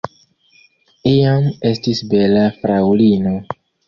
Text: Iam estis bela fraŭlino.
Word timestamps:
Iam 1.11 1.45
estis 1.71 2.01
bela 2.13 2.47
fraŭlino. 2.63 3.35